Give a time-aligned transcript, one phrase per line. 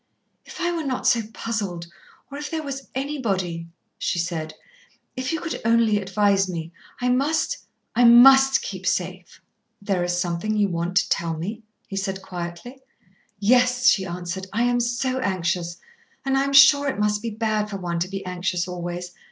[0.45, 1.85] "If I were not so puzzled,
[2.31, 3.67] or if there was anybody"
[3.99, 4.55] she said.
[5.15, 7.59] "If you could only advise me; I must
[7.95, 9.43] I must keep safe."
[9.79, 12.81] "There is something you want to tell me?" he said quietly.
[13.37, 14.47] "Yes," she answered.
[14.51, 15.77] "I am so anxious,
[16.25, 19.13] and I am sure it must be bad for one to be anxious always.